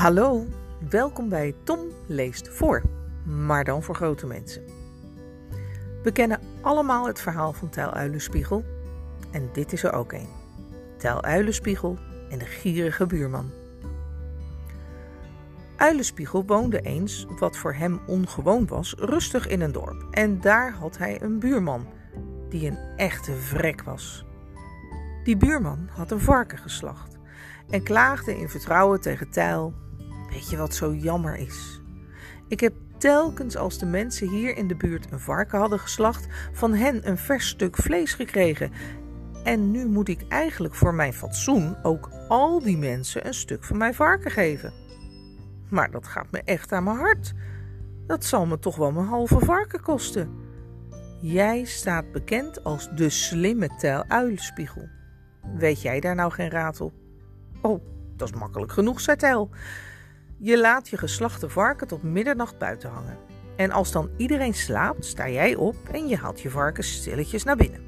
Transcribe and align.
Hallo, 0.00 0.46
welkom 0.88 1.28
bij 1.28 1.54
Tom 1.64 1.78
leest 2.06 2.48
voor, 2.48 2.82
maar 3.24 3.64
dan 3.64 3.82
voor 3.82 3.94
grote 3.94 4.26
mensen. 4.26 4.64
We 6.02 6.12
kennen 6.12 6.40
allemaal 6.60 7.06
het 7.06 7.20
verhaal 7.20 7.52
van 7.52 7.68
Tijl 7.68 7.90
Uilenspiegel 7.90 8.64
en 9.32 9.48
dit 9.52 9.72
is 9.72 9.82
er 9.82 9.92
ook 9.92 10.12
een. 10.12 10.28
Tijl 10.98 11.22
Uilenspiegel 11.22 11.98
en 12.30 12.38
de 12.38 12.44
gierige 12.44 13.06
buurman. 13.06 13.50
Uilenspiegel 15.76 16.44
woonde 16.46 16.80
eens, 16.80 17.26
wat 17.38 17.56
voor 17.56 17.74
hem 17.74 18.00
ongewoon 18.06 18.66
was, 18.66 18.94
rustig 18.98 19.48
in 19.48 19.60
een 19.60 19.72
dorp. 19.72 20.06
En 20.10 20.40
daar 20.40 20.72
had 20.72 20.98
hij 20.98 21.22
een 21.22 21.38
buurman, 21.38 21.86
die 22.48 22.70
een 22.70 22.78
echte 22.96 23.32
vrek 23.32 23.82
was. 23.82 24.24
Die 25.24 25.36
buurman 25.36 25.88
had 25.90 26.10
een 26.10 26.20
varken 26.20 26.58
geslacht 26.58 27.18
en 27.70 27.82
klaagde 27.82 28.38
in 28.38 28.48
vertrouwen 28.48 29.00
tegen 29.00 29.30
Tijl. 29.30 29.88
Weet 30.30 30.50
je 30.50 30.56
wat 30.56 30.74
zo 30.74 30.94
jammer 30.94 31.36
is? 31.36 31.80
Ik 32.48 32.60
heb 32.60 32.74
telkens 32.98 33.56
als 33.56 33.78
de 33.78 33.86
mensen 33.86 34.28
hier 34.28 34.56
in 34.56 34.68
de 34.68 34.76
buurt 34.76 35.12
een 35.12 35.20
varken 35.20 35.58
hadden 35.58 35.78
geslacht, 35.78 36.26
van 36.52 36.74
hen 36.74 37.08
een 37.08 37.18
vers 37.18 37.48
stuk 37.48 37.76
vlees 37.76 38.14
gekregen. 38.14 38.72
En 39.44 39.70
nu 39.70 39.86
moet 39.86 40.08
ik 40.08 40.24
eigenlijk 40.28 40.74
voor 40.74 40.94
mijn 40.94 41.12
fatsoen 41.12 41.76
ook 41.82 42.10
al 42.28 42.62
die 42.62 42.78
mensen 42.78 43.26
een 43.26 43.34
stuk 43.34 43.64
van 43.64 43.76
mijn 43.76 43.94
varken 43.94 44.30
geven. 44.30 44.72
Maar 45.68 45.90
dat 45.90 46.06
gaat 46.06 46.30
me 46.30 46.42
echt 46.44 46.72
aan 46.72 46.84
mijn 46.84 46.96
hart. 46.96 47.32
Dat 48.06 48.24
zal 48.24 48.46
me 48.46 48.58
toch 48.58 48.76
wel 48.76 48.92
mijn 48.92 49.06
halve 49.06 49.38
varken 49.38 49.82
kosten. 49.82 50.30
Jij 51.20 51.64
staat 51.64 52.12
bekend 52.12 52.64
als 52.64 52.90
de 52.94 53.10
slimme 53.10 53.68
Tijl 53.78 54.04
Uilenspiegel. 54.08 54.88
Weet 55.56 55.82
jij 55.82 56.00
daar 56.00 56.14
nou 56.14 56.32
geen 56.32 56.50
raad 56.50 56.80
op? 56.80 56.92
Oh, 57.62 57.84
dat 58.16 58.28
is 58.28 58.34
makkelijk 58.34 58.72
genoeg, 58.72 59.00
zei 59.00 59.16
Tel. 59.16 59.50
Je 60.42 60.58
laat 60.58 60.88
je 60.88 60.96
geslachte 60.96 61.48
varken 61.48 61.86
tot 61.86 62.02
middernacht 62.02 62.58
buiten 62.58 62.90
hangen. 62.90 63.18
En 63.56 63.70
als 63.70 63.92
dan 63.92 64.10
iedereen 64.16 64.54
slaapt, 64.54 65.04
sta 65.04 65.28
jij 65.28 65.54
op 65.54 65.76
en 65.92 66.08
je 66.08 66.16
haalt 66.16 66.40
je 66.40 66.50
varken 66.50 66.84
stilletjes 66.84 67.44
naar 67.44 67.56
binnen. 67.56 67.84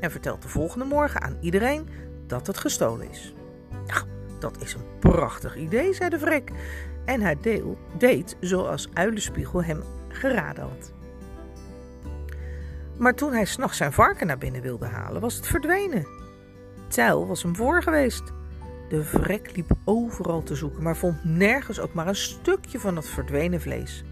En 0.00 0.10
vertelt 0.10 0.42
de 0.42 0.48
volgende 0.48 0.84
morgen 0.84 1.22
aan 1.22 1.36
iedereen 1.40 1.88
dat 2.26 2.46
het 2.46 2.58
gestolen 2.58 3.10
is. 3.10 3.34
Ja, 3.86 4.02
dat 4.38 4.62
is 4.62 4.74
een 4.74 4.98
prachtig 4.98 5.56
idee, 5.56 5.94
zei 5.94 6.10
de 6.10 6.18
vrek. 6.18 6.50
En 7.04 7.20
hij 7.20 7.36
deel, 7.40 7.78
deed 7.98 8.36
zoals 8.40 8.88
Uilenspiegel 8.92 9.64
hem 9.64 9.82
geraden 10.08 10.62
had. 10.62 10.92
Maar 12.98 13.14
toen 13.14 13.32
hij 13.32 13.44
s'nachts 13.44 13.76
zijn 13.76 13.92
varken 13.92 14.26
naar 14.26 14.38
binnen 14.38 14.62
wilde 14.62 14.86
halen, 14.86 15.20
was 15.20 15.36
het 15.36 15.46
verdwenen. 15.46 16.06
Tijl 16.88 17.26
was 17.26 17.42
hem 17.42 17.56
voor 17.56 17.82
geweest. 17.82 18.22
De 18.92 19.04
vrek 19.04 19.56
liep 19.56 19.70
overal 19.84 20.42
te 20.42 20.54
zoeken, 20.54 20.82
maar 20.82 20.96
vond 20.96 21.24
nergens 21.24 21.80
ook 21.80 21.94
maar 21.94 22.06
een 22.06 22.16
stukje 22.16 22.80
van 22.80 22.96
het 22.96 23.08
verdwenen 23.08 23.60
vlees. 23.60 24.04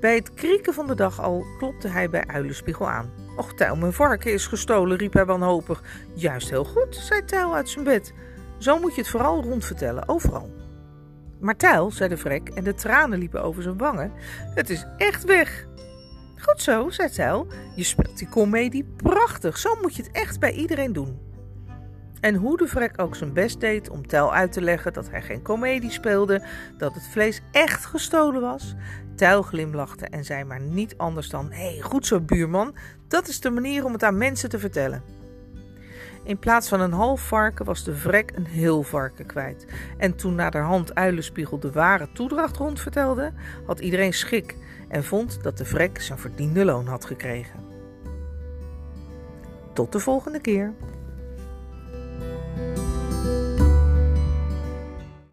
Bij 0.00 0.14
het 0.14 0.34
krieken 0.34 0.74
van 0.74 0.86
de 0.86 0.94
dag 0.94 1.20
al 1.20 1.46
klopte 1.58 1.88
hij 1.88 2.10
bij 2.10 2.26
Uilenspiegel 2.26 2.88
aan. 2.88 3.10
Och, 3.36 3.54
Tijl, 3.54 3.76
mijn 3.76 3.92
varken 3.92 4.32
is 4.32 4.46
gestolen, 4.46 4.96
riep 4.96 5.12
hij 5.12 5.24
wanhopig. 5.24 5.82
Juist 6.14 6.50
heel 6.50 6.64
goed, 6.64 6.96
zei 6.96 7.24
Tijl 7.24 7.54
uit 7.54 7.68
zijn 7.68 7.84
bed. 7.84 8.12
Zo 8.58 8.78
moet 8.78 8.94
je 8.94 9.00
het 9.00 9.10
vooral 9.10 9.42
rondvertellen, 9.42 10.08
overal. 10.08 10.50
Maar 11.40 11.56
Tijl, 11.56 11.90
zei 11.90 12.08
de 12.08 12.16
vrek, 12.16 12.48
en 12.48 12.64
de 12.64 12.74
tranen 12.74 13.18
liepen 13.18 13.42
over 13.42 13.62
zijn 13.62 13.78
wangen, 13.78 14.12
het 14.54 14.70
is 14.70 14.86
echt 14.96 15.24
weg. 15.24 15.66
Goed 16.36 16.62
zo, 16.62 16.90
zei 16.90 17.10
Tijl, 17.10 17.46
je 17.74 17.84
speelt 17.84 18.18
die 18.18 18.28
komedie 18.28 18.84
prachtig, 18.96 19.58
zo 19.58 19.76
moet 19.82 19.96
je 19.96 20.02
het 20.02 20.12
echt 20.12 20.40
bij 20.40 20.52
iedereen 20.52 20.92
doen. 20.92 21.27
En 22.20 22.34
hoe 22.34 22.56
de 22.56 22.66
vrek 22.66 22.92
ook 22.96 23.16
zijn 23.16 23.32
best 23.32 23.60
deed 23.60 23.90
om 23.90 24.06
Tel 24.06 24.34
uit 24.34 24.52
te 24.52 24.60
leggen 24.60 24.92
dat 24.92 25.10
hij 25.10 25.22
geen 25.22 25.42
komedie 25.42 25.90
speelde, 25.90 26.42
dat 26.78 26.94
het 26.94 27.08
vlees 27.10 27.40
echt 27.52 27.86
gestolen 27.86 28.40
was, 28.40 28.74
Tel 29.14 29.42
glimlachte 29.42 30.06
en 30.06 30.24
zei 30.24 30.44
maar 30.44 30.60
niet 30.60 30.96
anders 30.96 31.28
dan: 31.28 31.52
Hé, 31.52 31.70
hey, 31.70 31.80
goed 31.80 32.06
zo, 32.06 32.20
buurman, 32.20 32.74
dat 33.08 33.28
is 33.28 33.40
de 33.40 33.50
manier 33.50 33.84
om 33.84 33.92
het 33.92 34.02
aan 34.02 34.18
mensen 34.18 34.48
te 34.48 34.58
vertellen. 34.58 35.02
In 36.24 36.38
plaats 36.38 36.68
van 36.68 36.80
een 36.80 36.92
half 36.92 37.20
varken 37.20 37.64
was 37.64 37.84
de 37.84 37.94
vrek 37.94 38.32
een 38.34 38.46
heel 38.46 38.82
varken 38.82 39.26
kwijt. 39.26 39.66
En 39.96 40.16
toen 40.16 40.34
naderhand 40.34 40.94
Uilenspiegel 40.94 41.58
de 41.58 41.72
ware 41.72 42.08
toedracht 42.12 42.56
rondvertelde, 42.56 43.32
had 43.66 43.80
iedereen 43.80 44.12
schik 44.12 44.56
en 44.88 45.04
vond 45.04 45.42
dat 45.42 45.58
de 45.58 45.64
vrek 45.64 46.00
zijn 46.00 46.18
verdiende 46.18 46.64
loon 46.64 46.86
had 46.86 47.04
gekregen. 47.04 47.60
Tot 49.72 49.92
de 49.92 50.00
volgende 50.00 50.40
keer. 50.40 50.74